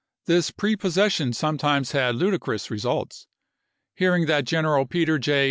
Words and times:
This 0.25 0.49
prepossession 0.49 1.31
some 1.31 1.59
times 1.59 1.91
had 1.91 2.15
ludicrous 2.15 2.71
results. 2.71 3.27
Hearing 3.93 4.25
that 4.25 4.45
General 4.45 4.87
Peter 4.87 5.19
J. 5.19 5.39